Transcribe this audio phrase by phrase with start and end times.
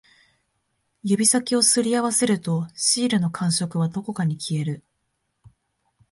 [1.03, 4.83] 指先を擦り合わせると、シールの感触はどこかに消える